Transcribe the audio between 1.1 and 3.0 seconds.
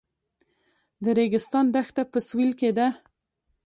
ریګستان دښته په سویل کې ده